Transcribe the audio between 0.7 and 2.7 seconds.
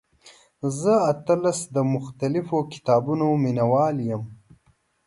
زه اتلس د مختلفو